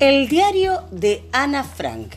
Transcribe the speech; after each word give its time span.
El 0.00 0.30
diario 0.30 0.84
de 0.90 1.28
Ana 1.30 1.62
Frank, 1.62 2.14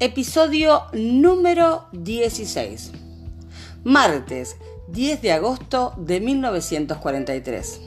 episodio 0.00 0.86
número 0.92 1.84
16. 1.92 2.90
Martes 3.84 4.56
10 4.88 5.22
de 5.22 5.30
agosto 5.30 5.94
de 5.96 6.20
1943. 6.20 7.80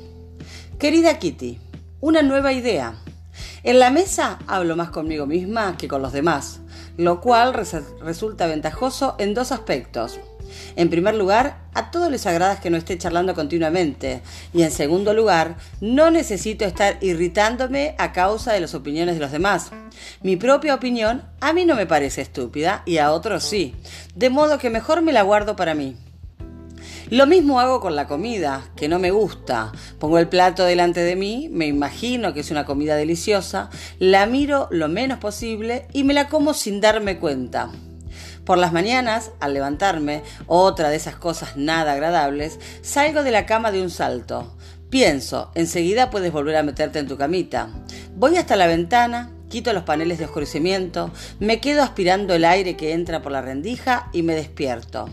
Querida 0.80 1.20
Kitty, 1.20 1.60
una 2.00 2.22
nueva 2.22 2.54
idea. 2.54 2.96
En 3.64 3.80
la 3.80 3.90
mesa 3.90 4.40
hablo 4.48 4.78
más 4.78 4.92
conmigo 4.92 5.26
misma 5.26 5.76
que 5.76 5.90
con 5.90 6.02
los 6.02 6.14
demás, 6.14 6.62
lo 6.96 7.20
cual 7.20 7.54
resulta 7.54 8.48
ventajoso 8.48 9.16
en 9.20 9.34
dos 9.34 9.52
aspectos. 9.52 10.22
En 10.76 10.90
primer 10.90 11.16
lugar, 11.16 11.58
a 11.74 11.92
todos 11.92 12.10
les 12.12 12.26
agrada 12.26 12.60
que 12.60 12.70
no 12.70 12.78
esté 12.78 12.98
charlando 12.98 13.34
continuamente. 13.34 14.22
Y 14.54 14.64
en 14.64 14.72
segundo 14.72 15.14
lugar, 15.14 15.56
no 15.82 16.12
necesito 16.12 16.66
estar 16.66 16.98
irritándome 17.02 17.96
a 17.98 18.12
causa 18.12 18.54
de 18.54 18.60
las 18.60 18.74
opiniones 18.74 19.16
de 19.16 19.22
los 19.22 19.32
demás. 19.32 19.72
Mi 20.22 20.36
propia 20.36 20.76
opinión 20.76 21.24
a 21.42 21.54
mí 21.54 21.66
no 21.66 21.76
me 21.76 21.86
parece 21.86 22.22
estúpida 22.22 22.84
y 22.86 22.98
a 22.98 23.12
otros 23.12 23.44
sí. 23.44 23.76
De 24.16 24.30
modo 24.30 24.58
que 24.58 24.70
mejor 24.70 25.02
me 25.02 25.14
la 25.14 25.24
guardo 25.24 25.56
para 25.56 25.76
mí. 25.76 25.96
Lo 27.10 27.28
mismo 27.28 27.60
hago 27.60 27.80
con 27.80 27.96
la 27.96 28.08
comida, 28.08 28.64
que 28.76 28.88
no 28.88 28.98
me 28.98 29.12
gusta. 29.12 29.72
Pongo 30.00 30.18
el 30.20 30.30
plato 30.30 30.64
delante 30.64 31.02
de 31.02 31.16
mí, 31.16 31.50
me 31.52 31.68
imagino 31.68 32.34
que 32.34 32.40
es 32.40 32.52
una 32.52 32.66
comida 32.66 32.96
deliciosa, 32.96 33.70
la 34.00 34.26
miro 34.26 34.68
lo 34.72 34.88
menos 34.88 35.20
posible 35.20 35.86
y 35.94 36.04
me 36.04 36.14
la 36.14 36.28
como 36.28 36.54
sin 36.54 36.82
darme 36.82 37.20
cuenta. 37.20 37.70
Por 38.46 38.58
las 38.58 38.74
mañanas, 38.74 39.32
al 39.40 39.54
levantarme, 39.54 40.22
otra 40.48 40.90
de 40.90 40.98
esas 40.98 41.16
cosas 41.16 41.56
nada 41.56 41.94
agradables, 41.94 42.60
salgo 42.82 43.24
de 43.24 43.32
la 43.32 43.46
cama 43.46 43.72
de 43.72 43.82
un 43.82 43.90
salto. 43.90 44.56
Pienso, 44.90 45.52
enseguida 45.56 46.10
puedes 46.10 46.32
volver 46.32 46.58
a 46.58 46.64
meterte 46.64 47.00
en 47.00 47.08
tu 47.08 47.18
camita. 47.18 47.70
Voy 48.16 48.36
hasta 48.36 48.58
la 48.58 48.68
ventana, 48.68 49.32
quito 49.50 49.72
los 49.72 49.84
paneles 49.84 50.20
de 50.20 50.26
oscurecimiento, 50.26 51.12
me 51.40 51.62
quedo 51.62 51.84
aspirando 51.84 52.34
el 52.34 52.44
aire 52.44 52.76
que 52.76 52.92
entra 52.92 53.22
por 53.22 53.32
la 53.32 53.42
rendija 53.42 54.10
y 54.12 54.24
me 54.24 54.36
despierto. 54.36 55.10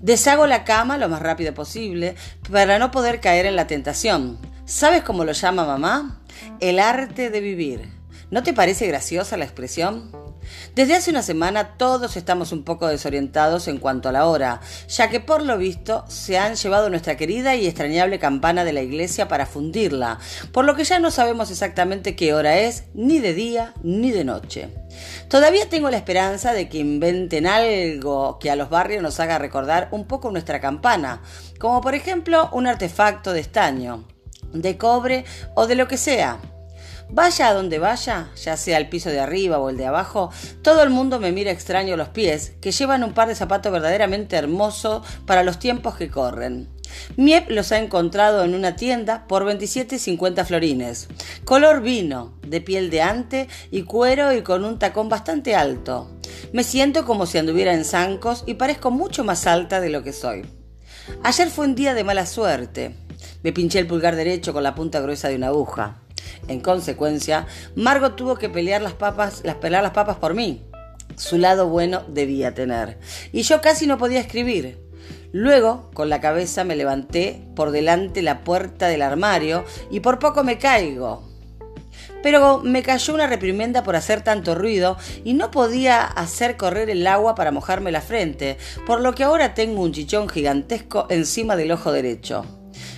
Deshago 0.00 0.46
la 0.46 0.64
cama 0.64 0.98
lo 0.98 1.08
más 1.08 1.20
rápido 1.20 1.52
posible 1.52 2.14
para 2.50 2.78
no 2.78 2.92
poder 2.92 3.20
caer 3.20 3.46
en 3.46 3.56
la 3.56 3.66
tentación. 3.66 4.38
¿Sabes 4.66 5.02
cómo 5.02 5.24
lo 5.24 5.32
llama 5.32 5.64
mamá? 5.64 6.20
El 6.60 6.78
arte 6.78 7.28
de 7.30 7.40
vivir. 7.40 7.95
¿No 8.30 8.42
te 8.42 8.52
parece 8.52 8.86
graciosa 8.86 9.36
la 9.36 9.44
expresión? 9.44 10.10
Desde 10.74 10.94
hace 10.94 11.10
una 11.10 11.22
semana 11.22 11.76
todos 11.76 12.16
estamos 12.16 12.52
un 12.52 12.64
poco 12.64 12.88
desorientados 12.88 13.68
en 13.68 13.78
cuanto 13.78 14.08
a 14.08 14.12
la 14.12 14.26
hora, 14.26 14.60
ya 14.88 15.08
que 15.08 15.20
por 15.20 15.42
lo 15.42 15.58
visto 15.58 16.04
se 16.08 16.38
han 16.38 16.54
llevado 16.54 16.90
nuestra 16.90 17.16
querida 17.16 17.54
y 17.54 17.66
extrañable 17.66 18.18
campana 18.18 18.64
de 18.64 18.72
la 18.72 18.82
iglesia 18.82 19.28
para 19.28 19.46
fundirla, 19.46 20.18
por 20.52 20.64
lo 20.64 20.74
que 20.74 20.84
ya 20.84 20.98
no 20.98 21.10
sabemos 21.10 21.50
exactamente 21.50 22.16
qué 22.16 22.34
hora 22.34 22.58
es, 22.58 22.84
ni 22.94 23.18
de 23.18 23.34
día 23.34 23.74
ni 23.82 24.10
de 24.10 24.24
noche. 24.24 24.68
Todavía 25.28 25.68
tengo 25.68 25.90
la 25.90 25.96
esperanza 25.96 26.52
de 26.52 26.68
que 26.68 26.78
inventen 26.78 27.46
algo 27.46 28.38
que 28.38 28.50
a 28.50 28.56
los 28.56 28.70
barrios 28.70 29.02
nos 29.02 29.20
haga 29.20 29.38
recordar 29.38 29.88
un 29.90 30.06
poco 30.06 30.30
nuestra 30.30 30.60
campana, 30.60 31.22
como 31.58 31.80
por 31.80 31.94
ejemplo 31.94 32.48
un 32.52 32.66
artefacto 32.66 33.32
de 33.32 33.40
estaño, 33.40 34.04
de 34.52 34.76
cobre 34.78 35.24
o 35.54 35.66
de 35.66 35.74
lo 35.74 35.88
que 35.88 35.96
sea. 35.96 36.38
Vaya 37.08 37.48
a 37.48 37.54
donde 37.54 37.78
vaya, 37.78 38.30
ya 38.36 38.56
sea 38.56 38.78
el 38.78 38.88
piso 38.88 39.10
de 39.10 39.20
arriba 39.20 39.58
o 39.58 39.70
el 39.70 39.76
de 39.76 39.86
abajo, 39.86 40.30
todo 40.62 40.82
el 40.82 40.90
mundo 40.90 41.20
me 41.20 41.30
mira 41.30 41.52
extraño 41.52 41.96
los 41.96 42.08
pies, 42.08 42.54
que 42.60 42.72
llevan 42.72 43.04
un 43.04 43.14
par 43.14 43.28
de 43.28 43.36
zapatos 43.36 43.72
verdaderamente 43.72 44.36
hermosos 44.36 45.06
para 45.24 45.44
los 45.44 45.58
tiempos 45.58 45.96
que 45.96 46.10
corren. 46.10 46.68
Miep 47.16 47.50
los 47.50 47.72
ha 47.72 47.78
encontrado 47.78 48.44
en 48.44 48.54
una 48.54 48.76
tienda 48.76 49.26
por 49.28 49.44
27,50 49.44 50.44
florines. 50.44 51.08
Color 51.44 51.80
vino, 51.80 52.34
de 52.46 52.60
piel 52.60 52.90
de 52.90 53.02
ante 53.02 53.48
y 53.70 53.82
cuero 53.82 54.32
y 54.32 54.42
con 54.42 54.64
un 54.64 54.78
tacón 54.78 55.08
bastante 55.08 55.54
alto. 55.54 56.10
Me 56.52 56.64
siento 56.64 57.04
como 57.04 57.26
si 57.26 57.38
anduviera 57.38 57.72
en 57.72 57.84
zancos 57.84 58.44
y 58.46 58.54
parezco 58.54 58.90
mucho 58.90 59.24
más 59.24 59.46
alta 59.46 59.80
de 59.80 59.90
lo 59.90 60.02
que 60.02 60.12
soy. 60.12 60.44
Ayer 61.22 61.50
fue 61.50 61.66
un 61.66 61.74
día 61.74 61.94
de 61.94 62.04
mala 62.04 62.26
suerte. 62.26 62.94
Me 63.42 63.52
pinché 63.52 63.78
el 63.78 63.86
pulgar 63.86 64.16
derecho 64.16 64.52
con 64.52 64.62
la 64.62 64.74
punta 64.74 65.00
gruesa 65.00 65.28
de 65.28 65.36
una 65.36 65.48
aguja. 65.48 66.02
En 66.48 66.60
consecuencia, 66.60 67.46
Margot 67.74 68.16
tuvo 68.16 68.36
que 68.36 68.48
pelear 68.48 68.82
las 68.82 68.94
papas, 68.94 69.42
las 69.44 69.56
pelar 69.56 69.82
las 69.82 69.92
papas 69.92 70.16
por 70.16 70.34
mí. 70.34 70.62
Su 71.16 71.38
lado 71.38 71.68
bueno 71.68 72.02
debía 72.08 72.54
tener. 72.54 72.98
Y 73.32 73.42
yo 73.42 73.60
casi 73.60 73.86
no 73.86 73.98
podía 73.98 74.20
escribir. 74.20 74.78
Luego, 75.32 75.90
con 75.92 76.08
la 76.08 76.20
cabeza 76.20 76.64
me 76.64 76.76
levanté 76.76 77.42
por 77.54 77.70
delante 77.70 78.22
la 78.22 78.44
puerta 78.44 78.88
del 78.88 79.02
armario 79.02 79.64
y 79.90 80.00
por 80.00 80.18
poco 80.18 80.44
me 80.44 80.58
caigo. 80.58 81.24
Pero 82.22 82.60
me 82.62 82.82
cayó 82.82 83.14
una 83.14 83.26
reprimenda 83.26 83.82
por 83.82 83.96
hacer 83.96 84.22
tanto 84.22 84.54
ruido 84.54 84.96
y 85.24 85.34
no 85.34 85.50
podía 85.50 86.04
hacer 86.04 86.56
correr 86.56 86.90
el 86.90 87.06
agua 87.06 87.34
para 87.34 87.52
mojarme 87.52 87.92
la 87.92 88.00
frente, 88.00 88.56
por 88.86 89.00
lo 89.00 89.14
que 89.14 89.24
ahora 89.24 89.54
tengo 89.54 89.82
un 89.82 89.92
chichón 89.92 90.28
gigantesco 90.28 91.06
encima 91.08 91.56
del 91.56 91.72
ojo 91.72 91.92
derecho. 91.92 92.44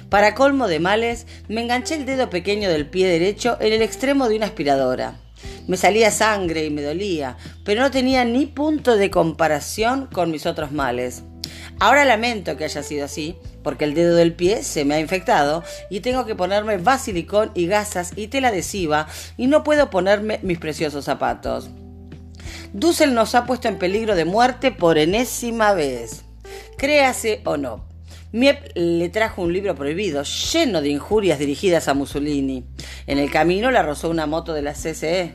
Para 0.09 0.35
colmo 0.35 0.69
de 0.69 0.81
males, 0.81 1.27
me 1.49 1.61
enganché 1.61 1.95
el 1.95 2.07
dedo 2.07 2.31
pequeño 2.31 2.71
del 2.71 2.89
pie 2.89 3.09
derecho 3.09 3.59
en 3.61 3.75
el 3.75 3.83
extremo 3.83 4.29
de 4.29 4.37
una 4.37 4.47
aspiradora. 4.47 5.21
Me 5.67 5.77
salía 5.77 6.11
sangre 6.11 6.65
y 6.65 6.71
me 6.71 6.83
dolía, 6.83 7.37
pero 7.63 7.83
no 7.83 7.91
tenía 7.91 8.25
ni 8.25 8.47
punto 8.47 8.97
de 8.97 9.11
comparación 9.11 10.07
con 10.07 10.31
mis 10.31 10.47
otros 10.47 10.73
males. 10.73 11.25
Ahora 11.79 12.07
lamento 12.07 12.57
que 12.57 12.65
haya 12.65 12.83
sido 12.83 13.05
así, 13.05 13.37
porque 13.63 13.85
el 13.85 13.93
dedo 13.93 14.17
del 14.17 14.33
pie 14.33 14.65
se 14.65 14.87
me 14.87 14.95
ha 14.95 15.01
infectado 15.01 15.63
y 15.91 16.01
tengo 16.01 16.25
que 16.25 16.35
ponerme 16.35 16.79
basilicón 16.79 17.51
y 17.55 17.67
gasas 17.67 18.13
y 18.17 18.29
tela 18.29 18.49
adhesiva 18.49 19.09
y 19.37 19.47
no 19.47 19.63
puedo 19.63 19.91
ponerme 19.91 20.41
mis 20.43 20.59
preciosos 20.59 21.05
zapatos. 21.05 21.69
Dussel 22.73 23.13
nos 23.13 23.35
ha 23.35 23.45
puesto 23.45 23.69
en 23.69 23.79
peligro 23.79 24.15
de 24.15 24.25
muerte 24.25 24.73
por 24.73 24.97
enésima 24.97 25.75
vez. 25.75 26.25
Créase 26.79 27.43
o 27.45 27.59
no, 27.59 27.85
Miep 28.31 28.72
le 28.75 29.09
trajo 29.09 29.41
un 29.41 29.55
libro 29.55 29.75
prohibido, 29.75 30.22
lleno 30.22 30.83
de 30.83 30.91
injurias 30.91 31.39
dirigidas 31.39 31.89
a 31.89 31.94
Mussolini. 31.94 32.62
En 33.06 33.19
el 33.19 33.31
camino 33.31 33.71
le 33.71 33.78
arrozó 33.78 34.11
una 34.11 34.27
moto 34.27 34.53
de 34.53 34.61
la 34.61 34.75
CCE. 34.75 35.34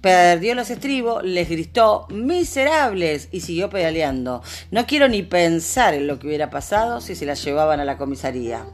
Perdió 0.00 0.56
los 0.56 0.70
estribos, 0.70 1.22
les 1.22 1.48
gritó 1.48 2.08
miserables 2.10 3.28
y 3.30 3.42
siguió 3.42 3.70
pedaleando. 3.70 4.42
No 4.72 4.86
quiero 4.86 5.08
ni 5.08 5.22
pensar 5.22 5.94
en 5.94 6.08
lo 6.08 6.18
que 6.18 6.26
hubiera 6.26 6.50
pasado 6.50 7.00
si 7.00 7.14
se 7.14 7.26
la 7.26 7.34
llevaban 7.34 7.78
a 7.78 7.84
la 7.84 7.96
comisaría. 7.96 8.66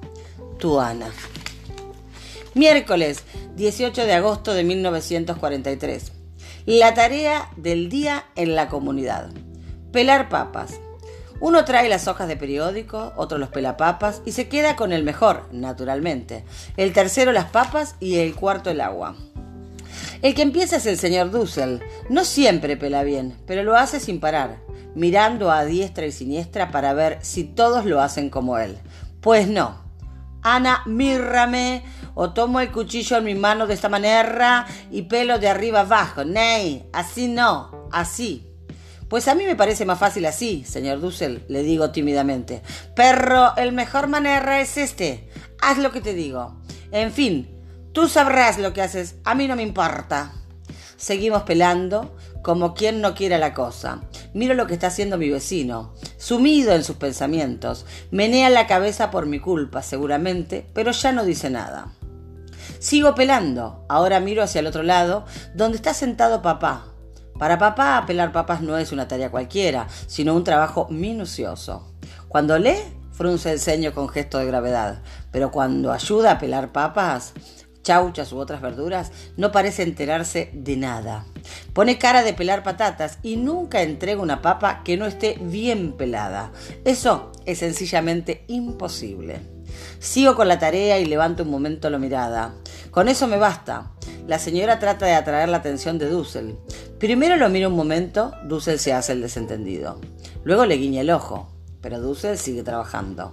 Tu 0.59 0.81
Ana. 0.81 1.11
Miércoles 2.55 3.23
18 3.57 4.07
de 4.07 4.13
agosto 4.15 4.55
de 4.55 4.65
1943. 4.65 6.13
La 6.65 6.95
tarea 6.95 7.51
del 7.57 7.91
día 7.91 8.25
en 8.35 8.55
la 8.55 8.69
comunidad. 8.69 9.31
Pelar 9.93 10.31
papas. 10.31 10.81
Uno 11.43 11.65
trae 11.65 11.89
las 11.89 12.07
hojas 12.07 12.29
de 12.29 12.37
periódico, 12.37 13.13
otro 13.17 13.37
los 13.37 13.49
pelapapas 13.49 14.23
y 14.25 14.31
se 14.31 14.47
queda 14.47 14.77
con 14.77 14.93
el 14.93 15.03
mejor, 15.03 15.49
naturalmente. 15.51 16.45
El 16.77 16.93
tercero 16.93 17.33
las 17.33 17.47
papas 17.47 17.97
y 17.99 18.19
el 18.19 18.37
cuarto 18.37 18.71
el 18.71 18.81
agua. 18.81 19.17
El 20.23 20.37
que 20.37 20.43
empieza 20.43 20.77
es 20.77 20.87
el 20.87 20.97
señor 20.97 21.33
Dussel. 21.33 21.83
No 22.09 22.25
siempre 22.25 22.77
pela 22.77 23.03
bien, 23.03 23.37
pero 23.45 23.65
lo 23.65 23.77
hace 23.77 23.99
sin 23.99 24.21
parar, 24.21 24.61
mirando 24.95 25.51
a 25.51 25.65
diestra 25.65 26.07
y 26.07 26.13
siniestra 26.13 26.71
para 26.71 26.95
ver 26.95 27.19
si 27.23 27.43
todos 27.43 27.87
lo 27.87 28.01
hacen 28.01 28.31
como 28.31 28.57
él. 28.59 28.79
Pues 29.21 29.49
no. 29.49 29.83
Ana, 30.43 30.83
mírrame, 30.87 31.83
o 32.15 32.33
tomo 32.33 32.61
el 32.61 32.71
cuchillo 32.71 33.17
en 33.17 33.25
mi 33.25 33.35
mano 33.35 33.67
de 33.67 33.75
esta 33.75 33.89
manera 33.89 34.65
y 34.93 35.03
pelo 35.03 35.41
de 35.41 35.49
arriba 35.49 35.81
abajo. 35.81 36.25
Ney, 36.25 36.89
así 36.93 37.27
no, 37.27 37.89
así. 37.91 38.52
Pues 39.13 39.29
a 39.29 39.35
mí 39.35 39.45
me 39.45 39.57
parece 39.57 39.85
más 39.85 39.99
fácil 39.99 40.25
así, 40.25 40.65
señor 40.65 40.99
Dussel, 40.99 41.45
le 41.49 41.63
digo 41.63 41.91
tímidamente. 41.91 42.63
Perro, 42.97 43.55
el 43.59 43.73
mejor 43.73 44.07
manera 44.07 44.63
es 44.63 44.79
este. 44.79 45.29
Haz 45.61 45.77
lo 45.77 45.93
que 45.93 46.01
te 46.01 46.15
digo. 46.15 46.57
En 46.93 47.13
fin, 47.13 47.47
tú 47.93 48.09
sabrás 48.09 48.57
lo 48.57 48.73
que 48.73 48.81
haces, 48.81 49.17
a 49.25 49.35
mí 49.35 49.47
no 49.47 49.55
me 49.55 49.65
importa. 49.65 50.33
Seguimos 50.97 51.43
pelando, 51.43 52.17
como 52.41 52.73
quien 52.73 53.03
no 53.03 53.15
quiera 53.15 53.37
la 53.37 53.53
cosa. 53.53 54.01
Miro 54.33 54.55
lo 54.55 54.67
que 54.67 54.73
está 54.73 54.87
haciendo 54.87 55.19
mi 55.19 55.29
vecino, 55.29 55.93
sumido 56.17 56.73
en 56.73 56.83
sus 56.83 56.97
pensamientos. 56.97 57.85
Menea 58.11 58.49
la 58.49 58.67
cabeza 58.67 59.11
por 59.11 59.27
mi 59.27 59.41
culpa, 59.41 59.83
seguramente, 59.83 60.67
pero 60.73 60.91
ya 60.91 61.13
no 61.13 61.27
dice 61.27 61.51
nada. 61.51 61.93
Sigo 62.79 63.15
pelando. 63.15 63.85
Ahora 63.91 64.21
miro 64.21 64.43
hacia 64.43 64.61
el 64.61 64.69
otro 64.69 64.83
lado, 64.83 65.27
donde 65.55 65.77
está 65.77 65.93
sentado 65.93 66.41
papá, 66.41 66.92
para 67.39 67.59
papá, 67.59 68.05
pelar 68.07 68.33
papas 68.33 68.61
no 68.63 68.79
es 68.79 68.93
una 68.93 69.09
tarea 69.09 69.31
cualquiera, 69.31 69.89
sino 70.07 70.35
un 70.35 70.45
trabajo 70.45 70.87
minucioso. 70.91 71.93
Cuando 72.29 72.59
lee, 72.59 72.77
frunce 73.13 73.53
el 73.53 73.61
ceño 73.61 73.93
con 73.95 74.09
gesto 74.09 74.39
de 74.39 74.47
gravedad, 74.47 75.03
pero 75.31 75.51
cuando 75.51 75.93
ayuda 75.93 76.33
a 76.33 76.39
pelar 76.39 76.73
papas, 76.73 77.35
chauchas 77.83 78.33
u 78.33 78.39
otras 78.39 78.61
verduras, 78.61 79.13
no 79.37 79.53
parece 79.53 79.83
enterarse 79.83 80.51
de 80.53 80.77
nada. 80.77 81.27
Pone 81.73 81.99
cara 81.99 82.23
de 82.23 82.33
pelar 82.33 82.63
patatas 82.63 83.19
y 83.23 83.37
nunca 83.37 83.83
entrega 83.83 84.23
una 84.23 84.43
papa 84.43 84.83
que 84.85 84.97
no 84.97 85.07
esté 85.07 85.39
bien 85.41 85.93
pelada. 85.93 86.53
Eso 86.85 87.33
es 87.45 87.59
sencillamente 87.59 88.45
imposible. 88.49 89.41
Sigo 89.99 90.35
con 90.35 90.49
la 90.49 90.59
tarea 90.59 90.99
y 90.99 91.07
levanto 91.07 91.43
un 91.43 91.51
momento 91.51 91.91
la 91.91 91.99
mirada. 91.99 92.55
Con 92.91 93.09
eso 93.09 93.27
me 93.27 93.39
basta. 93.39 93.91
La 94.27 94.39
señora 94.39 94.79
trata 94.79 95.07
de 95.07 95.15
atraer 95.15 95.49
la 95.49 95.57
atención 95.59 95.99
de 95.99 96.09
Dussel. 96.09 96.57
Primero 97.03 97.37
lo 97.37 97.49
mira 97.49 97.67
un 97.67 97.75
momento, 97.75 98.33
Dussel 98.45 98.79
se 98.79 98.93
hace 98.93 99.11
el 99.11 99.23
desentendido. 99.23 99.99
Luego 100.45 100.67
le 100.67 100.77
guiña 100.77 101.01
el 101.01 101.11
ojo, 101.11 101.51
pero 101.81 101.99
Dussel 102.01 102.39
sigue 102.39 102.63
trabajando. 102.63 103.33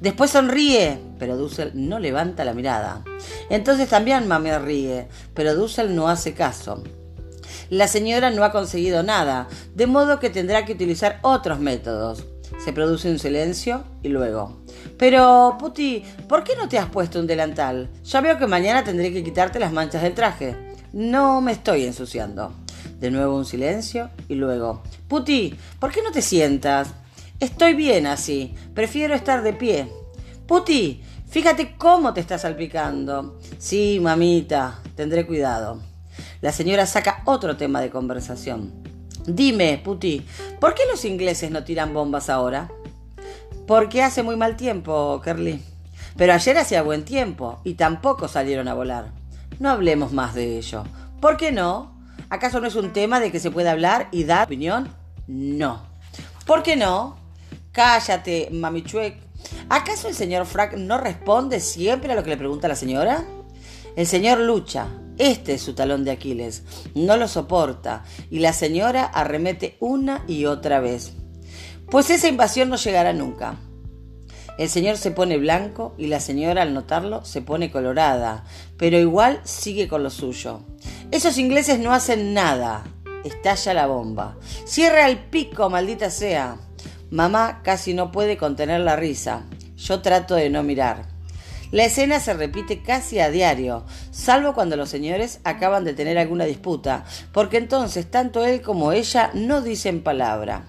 Después 0.00 0.30
sonríe, 0.30 1.00
pero 1.18 1.36
Dussel 1.36 1.72
no 1.74 1.98
levanta 1.98 2.44
la 2.44 2.54
mirada. 2.54 3.02
Entonces 3.50 3.88
también 3.88 4.28
Mame 4.28 4.56
ríe, 4.60 5.08
pero 5.34 5.56
Dussel 5.56 5.96
no 5.96 6.08
hace 6.08 6.32
caso. 6.32 6.84
La 7.70 7.88
señora 7.88 8.30
no 8.30 8.44
ha 8.44 8.52
conseguido 8.52 9.02
nada, 9.02 9.48
de 9.74 9.88
modo 9.88 10.20
que 10.20 10.30
tendrá 10.30 10.64
que 10.64 10.74
utilizar 10.74 11.18
otros 11.22 11.58
métodos. 11.58 12.24
Se 12.64 12.72
produce 12.72 13.10
un 13.10 13.18
silencio 13.18 13.82
y 14.00 14.10
luego. 14.10 14.60
Pero, 14.96 15.56
Puti, 15.58 16.04
¿por 16.28 16.44
qué 16.44 16.54
no 16.54 16.68
te 16.68 16.78
has 16.78 16.88
puesto 16.88 17.18
un 17.18 17.26
delantal? 17.26 17.90
Ya 18.04 18.20
veo 18.20 18.38
que 18.38 18.46
mañana 18.46 18.84
tendré 18.84 19.12
que 19.12 19.24
quitarte 19.24 19.58
las 19.58 19.72
manchas 19.72 20.04
del 20.04 20.14
traje. 20.14 20.56
No 20.92 21.40
me 21.40 21.50
estoy 21.50 21.84
ensuciando. 21.84 22.52
De 22.98 23.10
nuevo 23.10 23.36
un 23.36 23.44
silencio 23.44 24.10
y 24.28 24.34
luego. 24.34 24.82
Puti, 25.06 25.56
¿por 25.78 25.92
qué 25.92 26.02
no 26.02 26.10
te 26.10 26.22
sientas? 26.22 26.88
Estoy 27.38 27.74
bien 27.74 28.06
así. 28.06 28.54
Prefiero 28.74 29.14
estar 29.14 29.42
de 29.42 29.52
pie. 29.52 29.88
Puti, 30.46 31.02
fíjate 31.28 31.76
cómo 31.76 32.12
te 32.12 32.20
estás 32.20 32.42
salpicando. 32.42 33.38
Sí, 33.58 34.00
mamita, 34.02 34.80
tendré 34.96 35.26
cuidado. 35.26 35.80
La 36.40 36.50
señora 36.52 36.86
saca 36.86 37.22
otro 37.24 37.56
tema 37.56 37.80
de 37.80 37.90
conversación. 37.90 38.72
Dime, 39.26 39.80
Puti, 39.84 40.26
¿por 40.58 40.74
qué 40.74 40.82
los 40.90 41.04
ingleses 41.04 41.50
no 41.50 41.62
tiran 41.62 41.94
bombas 41.94 42.28
ahora? 42.28 42.70
Porque 43.66 44.02
hace 44.02 44.22
muy 44.22 44.36
mal 44.36 44.56
tiempo, 44.56 45.20
Kerly. 45.22 45.62
Pero 46.16 46.32
ayer 46.32 46.56
hacía 46.58 46.82
buen 46.82 47.04
tiempo 47.04 47.60
y 47.62 47.74
tampoco 47.74 48.26
salieron 48.26 48.66
a 48.66 48.74
volar. 48.74 49.12
No 49.60 49.70
hablemos 49.70 50.12
más 50.12 50.34
de 50.34 50.56
ello. 50.58 50.84
¿Por 51.20 51.36
qué 51.36 51.52
no? 51.52 51.97
¿Acaso 52.30 52.60
no 52.60 52.66
es 52.66 52.76
un 52.76 52.92
tema 52.92 53.20
de 53.20 53.32
que 53.32 53.40
se 53.40 53.50
pueda 53.50 53.72
hablar 53.72 54.08
y 54.12 54.24
dar 54.24 54.46
opinión? 54.46 54.94
No. 55.26 55.82
¿Por 56.46 56.62
qué 56.62 56.76
no? 56.76 57.16
Cállate, 57.72 58.48
mamichuec. 58.52 59.16
¿Acaso 59.70 60.08
el 60.08 60.14
señor 60.14 60.44
Frank 60.44 60.74
no 60.74 60.98
responde 60.98 61.60
siempre 61.60 62.12
a 62.12 62.14
lo 62.14 62.22
que 62.22 62.30
le 62.30 62.36
pregunta 62.36 62.68
la 62.68 62.76
señora? 62.76 63.24
El 63.96 64.06
señor 64.06 64.40
lucha. 64.40 64.88
Este 65.16 65.54
es 65.54 65.62
su 65.62 65.74
talón 65.74 66.04
de 66.04 66.10
Aquiles. 66.10 66.64
No 66.94 67.16
lo 67.16 67.28
soporta. 67.28 68.04
Y 68.30 68.40
la 68.40 68.52
señora 68.52 69.04
arremete 69.04 69.76
una 69.80 70.22
y 70.26 70.44
otra 70.44 70.80
vez. 70.80 71.14
Pues 71.90 72.10
esa 72.10 72.28
invasión 72.28 72.68
no 72.68 72.76
llegará 72.76 73.14
nunca. 73.14 73.56
El 74.58 74.68
señor 74.68 74.96
se 74.96 75.12
pone 75.12 75.38
blanco 75.38 75.94
y 75.96 76.08
la 76.08 76.18
señora 76.18 76.62
al 76.62 76.74
notarlo 76.74 77.24
se 77.24 77.42
pone 77.42 77.70
colorada, 77.70 78.44
pero 78.76 78.98
igual 78.98 79.40
sigue 79.44 79.86
con 79.86 80.02
lo 80.02 80.10
suyo. 80.10 80.64
Esos 81.10 81.38
ingleses 81.38 81.78
no 81.78 81.94
hacen 81.94 82.34
nada. 82.34 82.84
Estalla 83.24 83.72
la 83.72 83.86
bomba. 83.86 84.36
Cierra 84.66 85.08
el 85.08 85.18
pico, 85.18 85.70
maldita 85.70 86.10
sea. 86.10 86.58
Mamá 87.10 87.62
casi 87.64 87.94
no 87.94 88.12
puede 88.12 88.36
contener 88.36 88.80
la 88.80 88.94
risa. 88.94 89.44
Yo 89.76 90.02
trato 90.02 90.34
de 90.34 90.50
no 90.50 90.62
mirar. 90.62 91.06
La 91.70 91.84
escena 91.84 92.20
se 92.20 92.34
repite 92.34 92.82
casi 92.82 93.20
a 93.20 93.30
diario, 93.30 93.84
salvo 94.10 94.54
cuando 94.54 94.76
los 94.76 94.88
señores 94.88 95.40
acaban 95.44 95.84
de 95.84 95.92
tener 95.92 96.16
alguna 96.16 96.44
disputa, 96.44 97.04
porque 97.32 97.58
entonces 97.58 98.10
tanto 98.10 98.44
él 98.44 98.62
como 98.62 98.92
ella 98.92 99.30
no 99.34 99.60
dicen 99.60 100.02
palabra. 100.02 100.66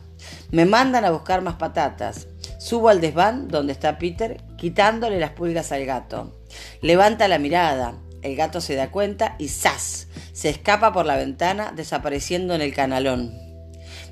Me 0.52 0.66
mandan 0.66 1.06
a 1.06 1.12
buscar 1.12 1.42
más 1.42 1.56
patatas. 1.56 2.28
Subo 2.60 2.90
al 2.90 3.00
desván 3.00 3.48
donde 3.48 3.72
está 3.72 3.98
Peter, 3.98 4.42
quitándole 4.58 5.20
las 5.20 5.32
pulgas 5.32 5.72
al 5.72 5.86
gato. 5.86 6.38
Levanta 6.82 7.28
la 7.28 7.40
mirada. 7.40 7.96
El 8.22 8.36
gato 8.36 8.60
se 8.60 8.76
da 8.76 8.92
cuenta 8.92 9.36
y 9.40 9.48
¡zas! 9.48 10.09
Se 10.40 10.48
escapa 10.48 10.94
por 10.94 11.06
la 11.06 11.18
ventana, 11.18 11.74
desapareciendo 11.76 12.56
en 12.56 12.62
el 12.62 12.74
canalón. 12.74 13.38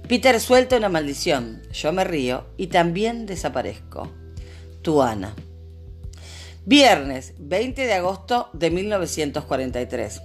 Peter 0.10 0.42
suelta 0.42 0.76
una 0.76 0.90
maldición. 0.90 1.64
Yo 1.72 1.94
me 1.94 2.04
río 2.04 2.48
y 2.58 2.68
también 2.68 3.26
desaparezco. 3.26 4.12
Tuana. 4.82 5.34
Viernes 6.66 7.34
20 7.38 7.86
de 7.86 7.94
agosto 7.94 8.50
de 8.52 8.72
1943. 8.72 10.22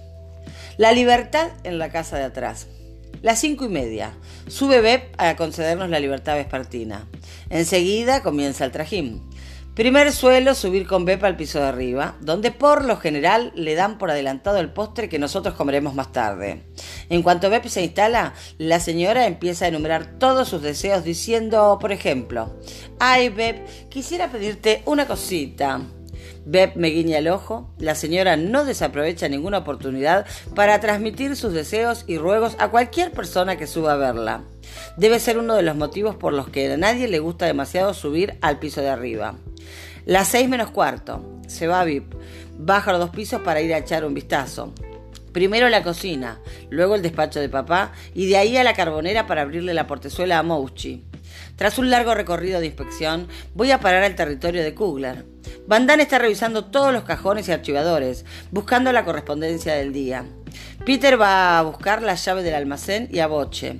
La 0.75 0.91
libertad 0.91 1.51
en 1.63 1.79
la 1.79 1.89
casa 1.89 2.17
de 2.17 2.23
atrás. 2.23 2.67
Las 3.21 3.39
cinco 3.39 3.63
y 3.63 3.69
media. 3.69 4.13
Sube 4.47 4.81
Beb 4.81 5.03
a 5.17 5.37
concedernos 5.37 5.89
la 5.89 6.01
libertad 6.01 6.35
vespertina. 6.35 7.07
Enseguida 7.49 8.21
comienza 8.21 8.65
el 8.65 8.73
trajín. 8.73 9.21
Primer 9.75 10.11
suelo 10.11 10.53
subir 10.53 10.85
con 10.85 11.03
Beb 11.03 11.25
al 11.25 11.35
piso 11.35 11.57
de 11.57 11.65
arriba, 11.65 12.15
donde 12.21 12.51
por 12.51 12.85
lo 12.85 12.97
general 12.97 13.51
le 13.55 13.73
dan 13.73 13.97
por 13.97 14.11
adelantado 14.11 14.59
el 14.59 14.71
postre 14.71 15.09
que 15.09 15.17
nosotros 15.17 15.55
comeremos 15.55 15.95
más 15.95 16.11
tarde. 16.11 16.61
En 17.09 17.23
cuanto 17.23 17.49
Beb 17.49 17.67
se 17.67 17.81
instala, 17.81 18.35
la 18.59 18.79
señora 18.79 19.25
empieza 19.25 19.65
a 19.65 19.69
enumerar 19.69 20.19
todos 20.19 20.47
sus 20.47 20.61
deseos 20.61 21.03
diciendo, 21.03 21.79
por 21.81 21.91
ejemplo, 21.91 22.55
Ay 22.99 23.29
Beb, 23.29 23.65
quisiera 23.89 24.31
pedirte 24.31 24.83
una 24.85 25.07
cosita. 25.07 25.81
Beb 26.45 26.75
me 26.75 26.89
guiña 26.89 27.17
el 27.17 27.29
ojo. 27.29 27.73
La 27.79 27.95
señora 27.95 28.37
no 28.37 28.65
desaprovecha 28.65 29.27
ninguna 29.27 29.59
oportunidad 29.59 30.27
para 30.53 30.79
transmitir 30.81 31.35
sus 31.35 31.51
deseos 31.51 32.05
y 32.05 32.19
ruegos 32.19 32.55
a 32.59 32.69
cualquier 32.69 33.11
persona 33.11 33.57
que 33.57 33.65
suba 33.65 33.93
a 33.93 33.97
verla. 33.97 34.43
Debe 34.97 35.19
ser 35.19 35.39
uno 35.39 35.55
de 35.55 35.63
los 35.63 35.75
motivos 35.75 36.15
por 36.15 36.33
los 36.33 36.49
que 36.49 36.71
a 36.71 36.77
nadie 36.77 37.07
le 37.07 37.17
gusta 37.17 37.47
demasiado 37.47 37.95
subir 37.95 38.37
al 38.41 38.59
piso 38.59 38.81
de 38.81 38.89
arriba. 38.89 39.35
Las 40.05 40.27
seis 40.27 40.49
menos 40.49 40.71
cuarto. 40.71 41.39
Se 41.47 41.67
va 41.67 41.81
a 41.81 41.85
VIP. 41.85 42.13
Baja 42.57 42.91
los 42.91 42.99
dos 42.99 43.09
pisos 43.11 43.41
para 43.41 43.61
ir 43.61 43.73
a 43.73 43.77
echar 43.77 44.03
un 44.03 44.13
vistazo. 44.13 44.73
Primero 45.31 45.69
la 45.69 45.81
cocina, 45.81 46.39
luego 46.69 46.93
el 46.93 47.01
despacho 47.01 47.39
de 47.39 47.49
papá 47.49 47.91
y 48.13 48.27
de 48.27 48.37
ahí 48.37 48.55
a 48.55 48.63
la 48.63 48.75
carbonera 48.75 49.25
para 49.25 49.41
abrirle 49.41 49.73
la 49.73 49.87
portezuela 49.87 50.37
a 50.37 50.43
Mouchi. 50.43 51.05
Tras 51.55 51.77
un 51.77 51.89
largo 51.89 52.13
recorrido 52.13 52.59
de 52.59 52.67
inspección, 52.67 53.27
voy 53.55 53.71
a 53.71 53.79
parar 53.79 54.03
al 54.03 54.15
territorio 54.15 54.61
de 54.61 54.75
Kugler. 54.75 55.25
Van 55.67 55.89
está 55.89 56.19
revisando 56.19 56.65
todos 56.65 56.91
los 56.91 57.03
cajones 57.03 57.47
y 57.47 57.51
archivadores, 57.51 58.25
buscando 58.51 58.91
la 58.91 59.05
correspondencia 59.05 59.73
del 59.73 59.93
día. 59.93 60.25
Peter 60.85 61.19
va 61.19 61.57
a 61.57 61.63
buscar 61.63 62.03
la 62.03 62.15
llave 62.15 62.43
del 62.43 62.55
almacén 62.55 63.07
y 63.11 63.19
a 63.19 63.27
Boche. 63.27 63.79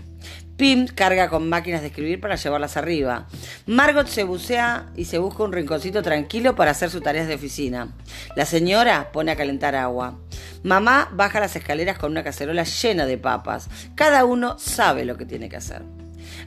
Pim 0.57 0.85
carga 0.85 1.29
con 1.29 1.50
máquinas 1.50 1.81
de 1.81 1.88
escribir 1.88 2.19
para 2.19 2.35
llevarlas 2.35 2.77
arriba. 2.77 3.27
Margot 3.65 4.07
se 4.07 4.23
bucea 4.23 4.91
y 4.95 5.05
se 5.05 5.17
busca 5.17 5.44
un 5.44 5.51
rinconcito 5.51 6.03
tranquilo 6.03 6.55
para 6.55 6.71
hacer 6.71 6.91
sus 6.91 7.01
tareas 7.01 7.27
de 7.27 7.35
oficina. 7.35 7.89
La 8.35 8.45
señora 8.45 9.11
pone 9.11 9.31
a 9.31 9.35
calentar 9.35 9.75
agua. 9.75 10.19
Mamá 10.61 11.09
baja 11.11 11.39
las 11.39 11.56
escaleras 11.56 11.97
con 11.97 12.11
una 12.11 12.23
cacerola 12.23 12.63
llena 12.63 13.07
de 13.07 13.18
papas. 13.18 13.68
Cada 13.95 14.25
uno 14.25 14.59
sabe 14.59 15.06
lo 15.06 15.18
que 15.18 15.25
tiene 15.25 15.49
que 15.49 15.57
hacer. 15.57 15.81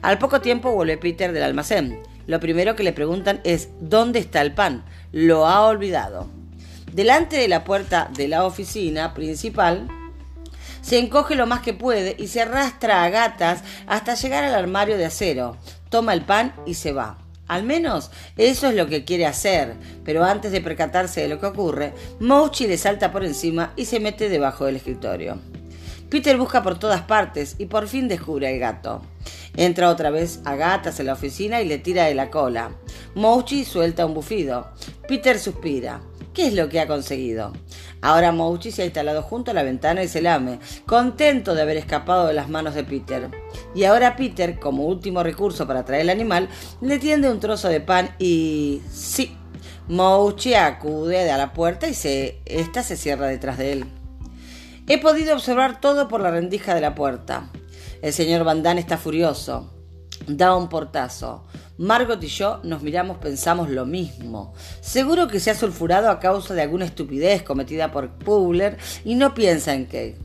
Al 0.01 0.17
poco 0.19 0.39
tiempo 0.39 0.71
vuelve 0.71 0.97
Peter 0.97 1.33
del 1.33 1.43
almacén. 1.43 1.99
Lo 2.27 2.39
primero 2.39 2.75
que 2.75 2.83
le 2.83 2.93
preguntan 2.93 3.41
es 3.43 3.69
¿dónde 3.81 4.19
está 4.19 4.41
el 4.41 4.53
pan? 4.53 4.85
Lo 5.11 5.47
ha 5.47 5.65
olvidado. 5.65 6.29
Delante 6.93 7.35
de 7.35 7.47
la 7.49 7.65
puerta 7.65 8.09
de 8.15 8.29
la 8.29 8.45
oficina 8.45 9.13
principal, 9.13 9.87
se 10.87 10.99
encoge 10.99 11.35
lo 11.35 11.47
más 11.47 11.59
que 11.59 11.73
puede 11.73 12.15
y 12.17 12.27
se 12.27 12.41
arrastra 12.41 13.03
a 13.03 13.09
gatas 13.09 13.61
hasta 13.87 14.15
llegar 14.15 14.45
al 14.45 14.55
armario 14.55 14.97
de 14.97 15.03
acero. 15.03 15.57
Toma 15.89 16.13
el 16.13 16.21
pan 16.21 16.55
y 16.65 16.75
se 16.75 16.93
va. 16.93 17.17
Al 17.49 17.63
menos 17.63 18.09
eso 18.37 18.67
es 18.67 18.75
lo 18.75 18.87
que 18.87 19.03
quiere 19.03 19.25
hacer, 19.25 19.75
pero 20.05 20.23
antes 20.23 20.53
de 20.53 20.61
percatarse 20.61 21.19
de 21.19 21.27
lo 21.27 21.41
que 21.41 21.47
ocurre, 21.47 21.93
Mochi 22.21 22.67
le 22.67 22.77
salta 22.77 23.11
por 23.11 23.25
encima 23.25 23.73
y 23.75 23.83
se 23.83 23.99
mete 23.99 24.29
debajo 24.29 24.63
del 24.63 24.77
escritorio. 24.77 25.37
Peter 26.09 26.37
busca 26.37 26.63
por 26.63 26.79
todas 26.79 27.01
partes 27.01 27.55
y 27.57 27.65
por 27.65 27.89
fin 27.89 28.07
descubre 28.07 28.47
al 28.47 28.57
gato. 28.57 29.01
Entra 29.57 29.89
otra 29.89 30.09
vez 30.09 30.39
a 30.45 30.55
gatas 30.55 31.01
en 31.01 31.07
la 31.07 31.13
oficina 31.13 31.59
y 31.59 31.67
le 31.67 31.79
tira 31.79 32.05
de 32.05 32.15
la 32.15 32.31
cola. 32.31 32.71
Mouchi 33.13 33.65
suelta 33.65 34.05
un 34.05 34.13
bufido. 34.13 34.69
Peter 35.05 35.37
suspira. 35.37 35.99
¿Qué 36.37 36.45
es 36.45 36.53
lo 36.53 36.69
que 36.69 36.79
ha 36.79 36.85
conseguido? 36.85 37.51
Ahora 37.99 38.31
Mouchi 38.31 38.69
se 38.69 38.83
ha 38.83 38.85
instalado 38.85 39.23
junto 39.23 39.49
a 39.49 39.53
la 39.55 39.63
ventana 39.63 40.03
y 40.03 40.07
se 40.07 40.21
lame, 40.21 40.59
contento 40.85 41.55
de 41.55 41.63
haber 41.63 41.77
escapado 41.77 42.27
de 42.27 42.35
las 42.35 42.47
manos 42.47 42.75
de 42.75 42.83
Peter. 42.83 43.31
Y 43.73 43.85
ahora 43.85 44.15
Peter, 44.15 44.59
como 44.59 44.85
último 44.85 45.23
recurso 45.23 45.65
para 45.65 45.83
traer 45.83 46.03
el 46.03 46.11
animal, 46.11 46.47
le 46.79 46.99
tiende 46.99 47.31
un 47.31 47.39
trozo 47.39 47.69
de 47.69 47.81
pan 47.81 48.15
y... 48.19 48.83
sí, 48.91 49.35
Mouchi 49.87 50.53
acude 50.53 51.27
a 51.31 51.39
la 51.39 51.53
puerta 51.53 51.87
y 51.87 51.95
se... 51.95 52.39
esta 52.45 52.83
se 52.83 52.97
cierra 52.97 53.25
detrás 53.25 53.57
de 53.57 53.71
él. 53.71 53.85
He 54.87 55.01
podido 55.01 55.33
observar 55.33 55.81
todo 55.81 56.07
por 56.07 56.21
la 56.21 56.29
rendija 56.29 56.75
de 56.75 56.81
la 56.81 56.93
puerta. 56.93 57.49
El 58.03 58.13
señor 58.13 58.43
Van 58.43 58.77
está 58.77 58.99
furioso. 58.99 59.76
Da 60.25 60.55
un 60.55 60.67
portazo. 60.69 61.45
Margot 61.77 62.23
y 62.23 62.27
yo 62.27 62.59
nos 62.63 62.81
miramos, 62.81 63.17
pensamos 63.17 63.69
lo 63.69 63.85
mismo. 63.85 64.53
Seguro 64.81 65.27
que 65.27 65.39
se 65.39 65.51
ha 65.51 65.55
sulfurado 65.55 66.09
a 66.09 66.19
causa 66.19 66.53
de 66.53 66.63
alguna 66.63 66.85
estupidez 66.85 67.43
cometida 67.43 67.91
por 67.91 68.09
Publer 68.09 68.77
y 69.05 69.15
no 69.15 69.33
piensa 69.33 69.73
en 69.73 69.85
qué. 69.85 70.17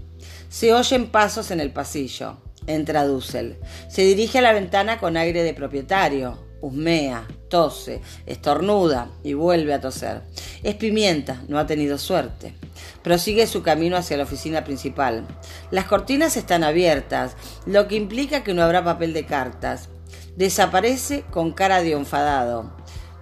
Se 0.49 0.73
oyen 0.73 1.11
pasos 1.11 1.51
en 1.51 1.61
el 1.61 1.73
pasillo. 1.73 2.37
Entra 2.67 3.05
Dussel. 3.05 3.59
Se 3.89 4.03
dirige 4.03 4.39
a 4.39 4.43
la 4.43 4.53
ventana 4.53 4.99
con 4.99 5.17
aire 5.17 5.43
de 5.43 5.55
propietario. 5.55 6.39
husmea, 6.61 7.27
tose, 7.49 8.01
estornuda 8.25 9.11
y 9.25 9.35
vuelve 9.35 9.75
a 9.75 9.81
toser. 9.81 10.23
Es 10.63 10.77
pimienta, 10.77 11.43
no 11.49 11.59
ha 11.59 11.67
tenido 11.67 11.99
suerte. 11.99 12.55
Prosigue 13.03 13.47
su 13.47 13.63
camino 13.63 13.97
hacia 13.97 14.17
la 14.17 14.23
oficina 14.23 14.65
principal. 14.65 15.27
Las 15.71 15.87
cortinas 15.87 16.37
están 16.37 16.65
abiertas, 16.65 17.37
lo 17.67 17.89
que 17.89 17.97
implica 17.97 18.45
que 18.45 18.55
no 18.55 18.63
habrá 18.63 18.85
papel 18.85 19.13
de 19.13 19.27
cartas. 19.27 19.89
Desaparece 20.37 21.25
con 21.31 21.53
cara 21.53 21.83
de 21.83 21.93
enfadado. 21.93 22.77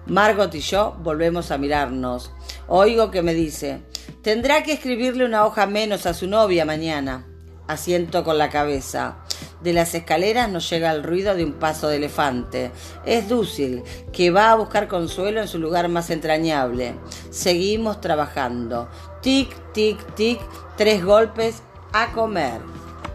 Margot 0.05 0.53
y 0.55 0.59
yo 0.59 0.97
volvemos 1.01 1.51
a 1.51 1.57
mirarnos. 1.57 2.31
Oigo 2.67 3.11
que 3.11 3.21
me 3.21 3.33
dice, 3.33 3.81
tendrá 4.21 4.63
que 4.63 4.73
escribirle 4.73 5.25
una 5.25 5.45
hoja 5.45 5.65
menos 5.65 6.05
a 6.05 6.13
su 6.13 6.27
novia 6.27 6.65
mañana. 6.65 7.27
Asiento 7.67 8.23
con 8.23 8.37
la 8.37 8.49
cabeza. 8.49 9.17
De 9.63 9.73
las 9.73 9.93
escaleras 9.93 10.49
nos 10.49 10.67
llega 10.69 10.91
el 10.91 11.03
ruido 11.03 11.35
de 11.35 11.45
un 11.45 11.53
paso 11.53 11.87
de 11.87 11.97
elefante. 11.97 12.71
Es 13.05 13.29
dúcil, 13.29 13.83
que 14.11 14.31
va 14.31 14.51
a 14.51 14.55
buscar 14.55 14.87
consuelo 14.87 15.39
en 15.39 15.47
su 15.47 15.59
lugar 15.59 15.87
más 15.87 16.09
entrañable. 16.09 16.95
Seguimos 17.29 18.01
trabajando. 18.01 18.89
Tic, 19.21 19.49
tic, 19.73 20.15
tic, 20.15 20.39
tres 20.77 21.03
golpes 21.05 21.61
a 21.93 22.11
comer. 22.11 22.59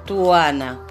Tu 0.05 0.33
Ana. 0.33 0.86